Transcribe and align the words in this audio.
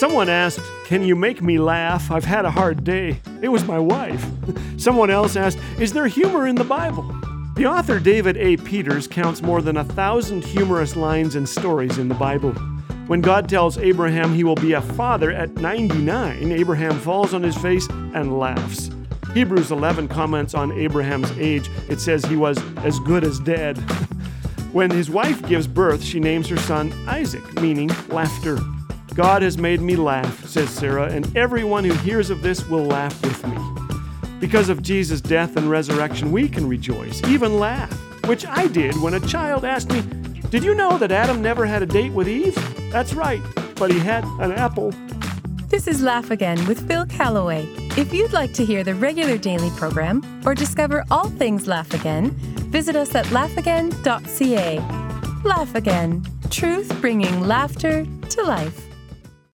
Someone 0.00 0.30
asked, 0.30 0.60
Can 0.86 1.02
you 1.02 1.14
make 1.14 1.42
me 1.42 1.58
laugh? 1.58 2.10
I've 2.10 2.24
had 2.24 2.46
a 2.46 2.50
hard 2.50 2.84
day. 2.84 3.20
It 3.42 3.50
was 3.50 3.64
my 3.64 3.78
wife. 3.78 4.24
Someone 4.78 5.10
else 5.10 5.36
asked, 5.36 5.58
Is 5.78 5.92
there 5.92 6.06
humor 6.06 6.46
in 6.46 6.54
the 6.54 6.64
Bible? 6.64 7.02
The 7.54 7.66
author 7.66 8.00
David 8.00 8.38
A. 8.38 8.56
Peters 8.56 9.06
counts 9.06 9.42
more 9.42 9.60
than 9.60 9.76
a 9.76 9.84
thousand 9.84 10.42
humorous 10.42 10.96
lines 10.96 11.36
and 11.36 11.46
stories 11.46 11.98
in 11.98 12.08
the 12.08 12.14
Bible. 12.14 12.52
When 13.08 13.20
God 13.20 13.46
tells 13.46 13.76
Abraham 13.76 14.32
he 14.32 14.42
will 14.42 14.54
be 14.54 14.72
a 14.72 14.80
father 14.80 15.32
at 15.32 15.56
99, 15.56 16.50
Abraham 16.50 16.98
falls 16.98 17.34
on 17.34 17.42
his 17.42 17.58
face 17.58 17.86
and 17.90 18.38
laughs. 18.38 18.88
Hebrews 19.34 19.70
11 19.70 20.08
comments 20.08 20.54
on 20.54 20.72
Abraham's 20.72 21.30
age. 21.32 21.68
It 21.90 22.00
says 22.00 22.24
he 22.24 22.36
was 22.36 22.56
as 22.78 22.98
good 23.00 23.22
as 23.22 23.38
dead. 23.38 23.76
when 24.72 24.90
his 24.90 25.10
wife 25.10 25.46
gives 25.46 25.66
birth, 25.66 26.02
she 26.02 26.20
names 26.20 26.48
her 26.48 26.56
son 26.56 26.90
Isaac, 27.06 27.60
meaning 27.60 27.90
laughter. 28.08 28.56
God 29.14 29.42
has 29.42 29.58
made 29.58 29.80
me 29.80 29.96
laugh, 29.96 30.46
says 30.46 30.70
Sarah, 30.70 31.10
and 31.10 31.36
everyone 31.36 31.84
who 31.84 31.92
hears 31.94 32.30
of 32.30 32.42
this 32.42 32.66
will 32.66 32.84
laugh 32.84 33.20
with 33.22 33.46
me. 33.46 33.58
Because 34.38 34.68
of 34.68 34.82
Jesus' 34.82 35.20
death 35.20 35.56
and 35.56 35.68
resurrection, 35.68 36.32
we 36.32 36.48
can 36.48 36.66
rejoice, 36.66 37.22
even 37.24 37.58
laugh, 37.58 37.92
which 38.26 38.46
I 38.46 38.68
did 38.68 39.00
when 39.02 39.14
a 39.14 39.20
child 39.20 39.64
asked 39.64 39.90
me, 39.90 40.02
Did 40.50 40.64
you 40.64 40.74
know 40.74 40.96
that 40.98 41.12
Adam 41.12 41.42
never 41.42 41.66
had 41.66 41.82
a 41.82 41.86
date 41.86 42.12
with 42.12 42.28
Eve? 42.28 42.54
That's 42.90 43.12
right, 43.12 43.42
but 43.76 43.90
he 43.90 43.98
had 43.98 44.24
an 44.40 44.52
apple. 44.52 44.92
This 45.68 45.86
is 45.86 46.02
Laugh 46.02 46.30
Again 46.30 46.64
with 46.66 46.86
Phil 46.88 47.06
Callaway. 47.06 47.66
If 47.96 48.12
you'd 48.12 48.32
like 48.32 48.52
to 48.54 48.64
hear 48.64 48.82
the 48.82 48.94
regular 48.94 49.36
daily 49.36 49.70
program 49.76 50.22
or 50.46 50.54
discover 50.54 51.04
all 51.10 51.28
things 51.28 51.66
Laugh 51.66 51.92
Again, 51.94 52.30
visit 52.70 52.96
us 52.96 53.14
at 53.14 53.26
laughagain.ca. 53.26 54.78
Laugh 55.44 55.74
Again, 55.74 56.24
truth 56.50 57.00
bringing 57.00 57.40
laughter 57.46 58.06
to 58.30 58.42
life. 58.42 58.89